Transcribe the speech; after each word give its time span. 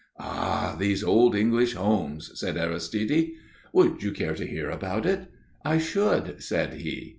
"Ah, 0.17 0.75
these 0.79 1.03
old 1.03 1.35
English 1.35 1.73
homes!" 1.75 2.31
said 2.33 2.57
Aristide. 2.57 3.33
"Would 3.71 4.01
you 4.01 4.11
care 4.11 4.33
to 4.33 4.47
hear 4.47 4.71
about 4.71 5.05
it?" 5.05 5.29
"I 5.63 5.77
should," 5.77 6.41
said 6.41 6.73
he. 6.73 7.09